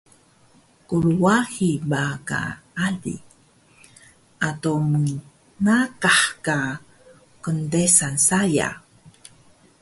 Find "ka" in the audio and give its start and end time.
2.27-2.41, 6.45-6.59